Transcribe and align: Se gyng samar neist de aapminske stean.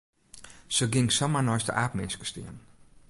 Se 0.77 0.87
gyng 0.93 1.11
samar 1.17 1.45
neist 1.49 1.69
de 1.69 1.73
aapminske 1.83 2.25
stean. 2.33 2.57